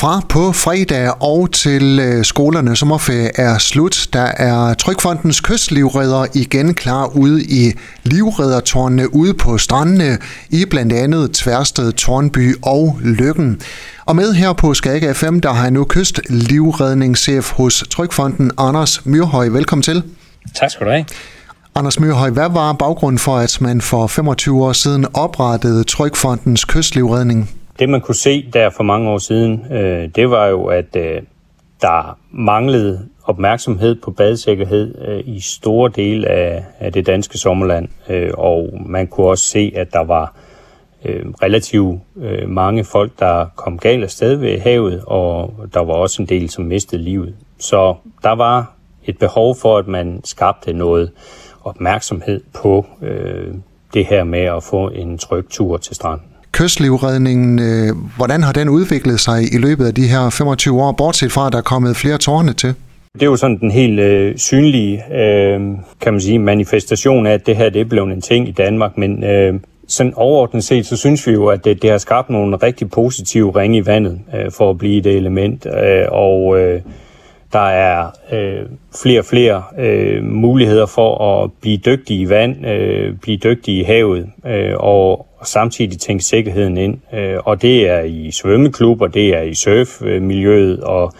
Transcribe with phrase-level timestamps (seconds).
[0.00, 6.74] Fra på fredag og til øh, skolerne sommerferie er slut, der er Trykfondens kystlivredder igen
[6.74, 7.72] klar ude i
[8.02, 10.18] livreddertårnene ude på strandene
[10.50, 13.60] i blandt andet Tværsted, Tornby og Lykken.
[14.06, 19.48] Og med her på Skag FM, der har jeg nu kystlivredningschef hos Trykfonden, Anders Myrhøj.
[19.48, 20.02] Velkommen til.
[20.54, 21.04] Tak skal du have.
[21.74, 27.50] Anders Mørhøj, hvad var baggrunden for, at man for 25 år siden oprettede Trykfondens kystlivredning?
[27.78, 31.22] Det man kunne se der for mange år siden, øh, det var jo, at øh,
[31.80, 37.88] der manglede opmærksomhed på badesikkerhed øh, i store dele af, af det danske sommerland.
[38.08, 40.34] Øh, og man kunne også se, at der var
[41.04, 45.94] øh, relativt øh, mange folk, der kom galt af sted ved havet, og der var
[45.94, 47.34] også en del, som mistede livet.
[47.58, 48.72] Så der var
[49.04, 51.10] et behov for, at man skabte noget
[51.64, 53.54] opmærksomhed på øh,
[53.94, 56.35] det her med at få en tryg tur til stranden.
[56.56, 61.32] Kystlivredningen, øh, hvordan har den udviklet sig i løbet af de her 25 år, bortset
[61.32, 62.74] fra, at der er kommet flere tårne til?
[63.12, 65.60] Det er jo sådan den helt øh, synlige øh,
[66.00, 68.98] kan man sige, manifestation af, at det her det er blevet en ting i Danmark,
[68.98, 69.54] men øh,
[69.88, 73.50] sådan overordnet set, så synes vi jo, at det, det har skabt nogle rigtig positive
[73.50, 76.80] ringe i vandet øh, for at blive det element, øh, og øh,
[77.56, 78.66] der er øh,
[79.02, 83.82] flere og flere øh, muligheder for at blive dygtig i vand, øh, blive dygtig i
[83.82, 86.98] havet øh, og samtidig tænke sikkerheden ind.
[87.14, 91.12] Øh, og det er i svømmeklubber, det er i surfmiljøet, og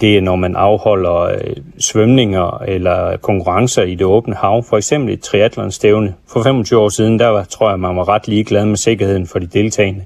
[0.00, 4.64] det er når man afholder øh, svømninger eller konkurrencer i det åbne hav.
[4.64, 6.14] For eksempel et triathlonstævne.
[6.32, 9.38] For 25 år siden, der var, tror jeg, man var ret ligeglad med sikkerheden for
[9.38, 10.04] de deltagende.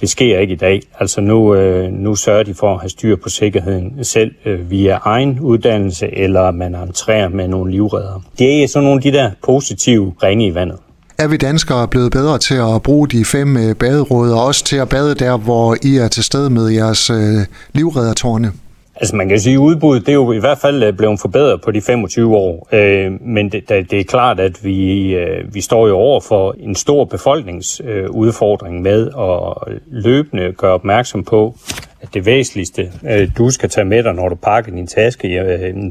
[0.00, 0.82] Det sker ikke i dag.
[1.00, 4.98] Altså nu, øh, nu sørger de for at have styr på sikkerheden selv øh, via
[5.02, 8.22] egen uddannelse, eller man entrerer med nogle livredder.
[8.38, 10.78] Det er sådan nogle af de der positive ringe i vandet.
[11.18, 14.76] Er vi danskere blevet bedre til at bruge de fem øh, baderåd, og også til
[14.76, 18.52] at bade der, hvor I er til stede med jeres øh, livreddertårne?
[18.96, 21.60] Altså man kan sige, at udbuddet det er jo i hvert fald øh, blevet forbedret
[21.60, 22.68] på de 25 år.
[22.72, 26.74] Øh, men det, det er klart, at vi, øh, vi står jo over for en
[26.74, 31.54] stor befolkningsudfordring øh, med at løbende gøre opmærksom på,
[32.00, 35.28] at det væsentligste, øh, du skal tage med dig, når du pakker din taske,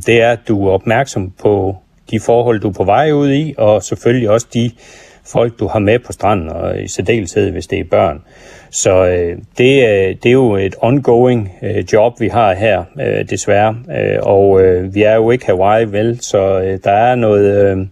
[0.05, 1.75] det er, at du er opmærksom på
[2.11, 4.71] de forhold, du er på vej ud i, og selvfølgelig også de
[5.25, 8.21] folk, du har med på stranden, og i særdeleshed, hvis det er børn.
[8.71, 13.29] Så øh, det, øh, det er jo et ongoing øh, job, vi har her, øh,
[13.29, 13.75] desværre.
[13.97, 16.21] Øh, og øh, vi er jo ikke Hawaii, vel?
[16.21, 17.71] Så øh, der er noget...
[17.71, 17.85] Øh,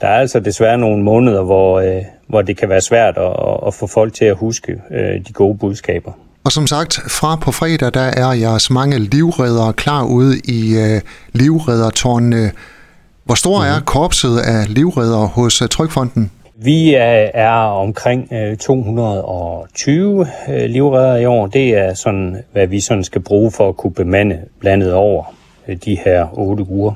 [0.00, 3.32] der er altså desværre nogle måneder, hvor, øh, hvor det kan være svært at,
[3.66, 6.12] at få folk til at huske øh, de gode budskaber.
[6.44, 11.00] Og som sagt, fra på fredag, der er jeres mange livredere klar ude i øh,
[11.32, 12.50] livreddertårnene.
[13.24, 13.64] Hvor stor mm.
[13.64, 16.30] er korpset af livredere hos uh, Trykfonden?
[16.62, 21.46] Vi er omkring øh, 220 øh, livredder i år.
[21.46, 25.34] Det er sådan, hvad vi sådan skal bruge for at kunne bemande blandet over
[25.68, 26.92] øh, de her otte uger.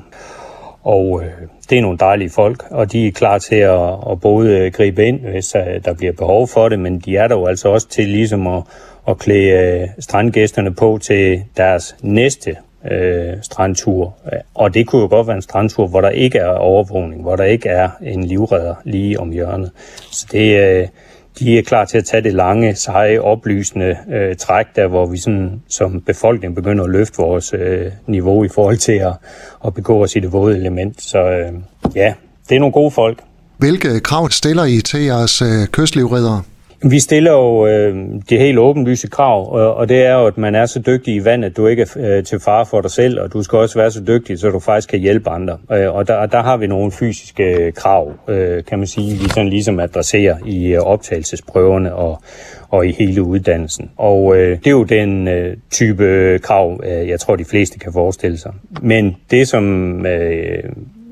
[0.83, 1.23] Og
[1.69, 5.19] det er nogle dejlige folk, og de er klar til at, at både gribe ind,
[5.19, 5.55] hvis
[5.85, 8.63] der bliver behov for det, men de er der jo altså også til ligesom at,
[9.07, 12.55] at klæde strandgæsterne på til deres næste
[12.91, 14.13] øh, strandtur.
[14.53, 17.43] Og det kunne jo godt være en strandtur, hvor der ikke er overvågning, hvor der
[17.43, 19.71] ikke er en livredder lige om hjørnet.
[20.11, 20.87] Så det, øh,
[21.39, 25.17] de er klar til at tage det lange, seje, oplysende øh, træk, der hvor vi
[25.17, 29.13] sådan, som befolkning begynder at løfte vores øh, niveau i forhold til at,
[29.65, 31.01] at begå os i det våde element.
[31.01, 31.51] Så øh,
[31.95, 32.13] ja,
[32.49, 33.19] det er nogle gode folk.
[33.57, 36.41] Hvilke krav stiller I til jeres øh, kystlivreddere?
[36.89, 37.95] Vi stiller jo øh,
[38.29, 41.25] det helt åbenlyse krav, og, og det er jo, at man er så dygtig i
[41.25, 43.79] vand, at du ikke er øh, til fare for dig selv, og du skal også
[43.79, 45.57] være så dygtig, så du faktisk kan hjælpe andre.
[45.71, 49.49] Øh, og der, der har vi nogle fysiske krav, øh, kan man sige, vi sådan
[49.49, 52.21] ligesom adresserer i øh, optagelsesprøverne og,
[52.69, 53.91] og i hele uddannelsen.
[53.97, 57.93] Og øh, det er jo den øh, type krav, øh, jeg tror, de fleste kan
[57.93, 58.53] forestille sig.
[58.81, 60.63] Men det, som øh,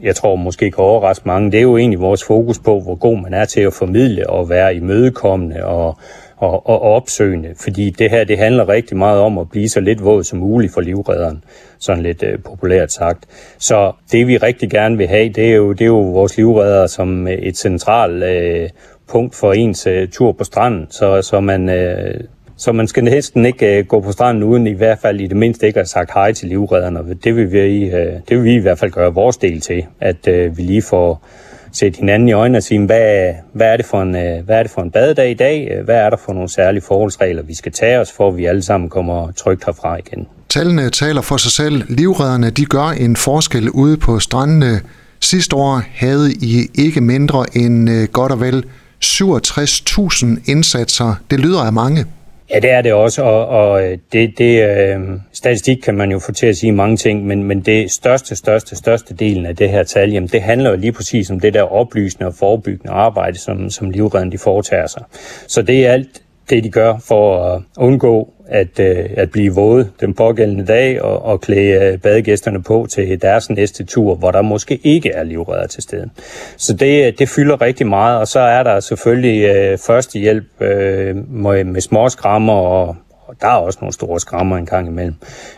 [0.04, 3.22] jeg tror måske kan overraske mange, det er jo egentlig vores fokus på, hvor god
[3.22, 5.98] man er til at formidle og være imødekommende og,
[6.38, 7.50] og, og opsøgende.
[7.64, 10.74] Fordi det her, det handler rigtig meget om at blive så lidt våd som muligt
[10.74, 11.44] for livredderen,
[11.80, 13.26] sådan lidt øh, populært sagt.
[13.58, 16.88] Så det vi rigtig gerne vil have, det er jo, det er jo vores livredder
[16.88, 18.70] som øh, et centralt øh,
[19.08, 22.20] punkt for ens øh, tur på stranden, så, så man Øh,
[22.58, 25.38] så man skal næsten ikke øh, gå på stranden uden i hvert fald i det
[25.38, 27.14] mindste ikke at have sagt hej til livredderne.
[27.24, 30.28] Det vil vi, øh, det vil vi i hvert fald gøre vores del til, at
[30.28, 31.28] øh, vi lige får
[31.72, 34.64] set hinanden i øjnene og sige, hvad, hvad, er det for en, øh, hvad er
[34.64, 35.82] det for en badedag i dag?
[35.86, 38.62] Hvad er der for nogle særlige forholdsregler, vi skal tage os, for at vi alle
[38.62, 40.28] sammen kommer trygt herfra igen?
[40.50, 41.84] Tallene taler for sig selv.
[41.90, 44.82] Livredderne de gør en forskel ude på strandene.
[45.20, 48.66] Sidste år havde I ikke mindre end øh, godt og vel
[49.04, 51.16] 67.000 indsatser.
[51.32, 52.06] Det lyder af mange.
[52.54, 55.00] Ja, det er det også, og, og øh, det, det øh,
[55.32, 58.76] statistik kan man jo få til at sige mange ting, men, men det største, største,
[58.76, 61.62] største delen af det her tal, jamen, det handler jo lige præcis om det der
[61.62, 65.04] oplysende og forebyggende arbejde, som, som livredden de foretager sig.
[65.48, 69.90] Så det er alt det, de gør for at undgå at, øh, at blive våde
[70.00, 74.42] den pågældende dag og, og klæde øh, badegæsterne på til deres næste tur, hvor der
[74.42, 76.10] måske ikke er livredder til stede.
[76.58, 81.16] Så det, øh, det fylder rigtig meget, og så er der selvfølgelig øh, førstehjælp øh,
[81.32, 82.96] med, med småskrammer og,
[83.28, 85.16] og der er også nogle store skrammer en gang imellem.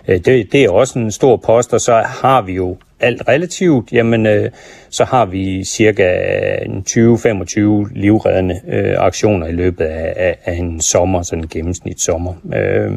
[0.08, 3.92] Øh, det, det er også en stor post, og så har vi jo alt relativt,
[3.92, 4.52] jamen øh,
[4.90, 6.10] så har vi cirka
[6.58, 12.34] 20-25 livreddende øh, aktioner i løbet af, af, af en sommer, sådan en gennemsnit sommer.
[12.54, 12.92] Øh,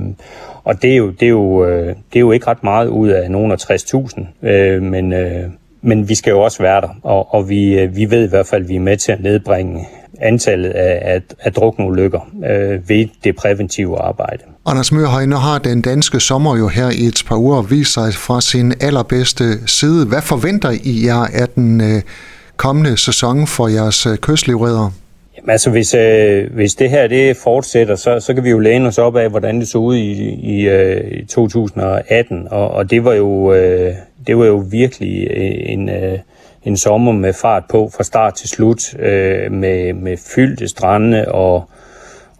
[0.65, 3.09] og det er, jo, det, er jo, øh, det er jo ikke ret meget ud
[3.09, 5.44] af nogen af 60.000, øh, men, øh,
[5.82, 8.47] men vi skal jo også være der, og, og vi, øh, vi ved i hvert
[8.47, 9.87] fald, at vi er med til at nedbringe
[10.20, 12.20] antallet af, af, af drukneulykker
[12.50, 14.43] øh, ved det præventive arbejde.
[14.67, 18.15] Anders Mørhøj, nu har den danske sommer jo her i et par uger vist sig
[18.15, 20.06] fra sin allerbedste side.
[20.06, 22.03] Hvad forventer I jer af den øh,
[22.56, 24.91] kommende sæson for jeres øh, kystlivredder?
[25.37, 28.88] Jamen altså, hvis, øh, hvis det her det fortsætter, så, så kan vi jo læne
[28.88, 32.49] os op af, hvordan det så ud i, i, øh, i 2018.
[32.50, 33.94] Og, og det var jo øh,
[34.26, 35.31] det var jo virkelig
[35.67, 36.19] en, øh,
[36.64, 41.64] en sommer med fart på fra start til slut, øh, med, med fyldte strande og,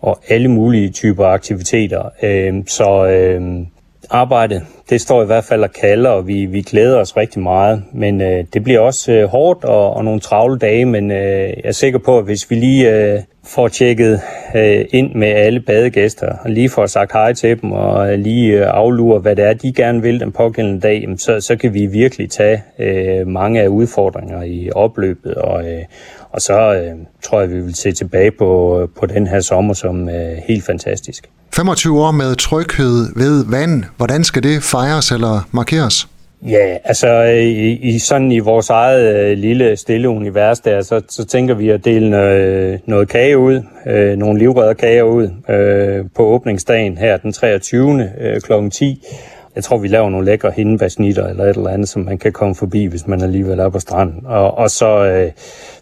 [0.00, 2.11] og alle mulige typer aktiviteter.
[2.23, 3.67] Øh, så øh,
[4.11, 7.82] arbejdet, det står i hvert fald og kalder, og vi, vi glæder os rigtig meget.
[7.93, 11.61] Men øh, det bliver også øh, hårdt og, og nogle travle dage, men øh, jeg
[11.65, 14.20] er sikker på, at hvis vi lige øh, får tjekket
[14.55, 18.53] øh, ind med alle badegæster, og lige får sagt hej til dem, og øh, lige
[18.53, 21.75] øh, aflurer, hvad det er, de gerne vil den pågældende dag, jamen, så, så kan
[21.75, 25.83] vi virkelig tage øh, mange af udfordringer i opløbet, og, øh,
[26.31, 26.93] og så øh,
[27.25, 30.65] tror jeg, vi vil se tilbage på, øh, på den her sommer som øh, helt
[30.65, 31.29] fantastisk.
[31.55, 36.09] 25 år med tryghed ved vand, hvordan skal det fejres eller markeres?
[36.43, 41.02] Ja, altså øh, i, i sådan i vores eget øh, lille stille univers der, så,
[41.08, 46.05] så tænker vi at dele noget, øh, noget kage ud, øh, nogle livredderkager ud øh,
[46.14, 48.11] på åbningsdagen her den 23.
[48.20, 48.52] Øh, kl.
[48.70, 49.06] 10.
[49.55, 52.55] Jeg tror, vi laver nogle lækre hindebærsnitter eller et eller andet, som man kan komme
[52.55, 54.26] forbi, hvis man alligevel er på stranden.
[54.26, 55.32] Og, og så, øh,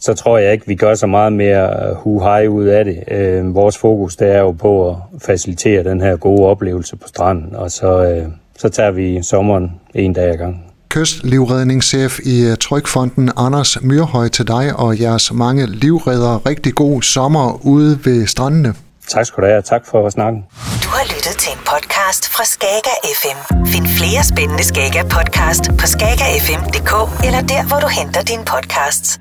[0.00, 3.05] så tror jeg ikke, vi gør så meget mere øh, hu hej ud af det.
[3.09, 7.56] Øh, vores fokus det er jo på at facilitere den her gode oplevelse på stranden,
[7.56, 10.64] og så, øh, så tager vi sommeren en dag ad gang.
[10.88, 16.47] Kystlivredningschef i Trykfonden Anders Myrhøj til dig og jeres mange livredder.
[16.47, 18.75] Rigtig god sommer ude ved strandene.
[19.08, 20.44] Tak skal du have, tak for snakken.
[20.85, 23.38] Du har lyttet til en podcast fra Skager FM.
[23.67, 26.93] Find flere spændende Skager podcast på skagerfm.dk
[27.26, 29.20] eller der, hvor du henter dine podcasts.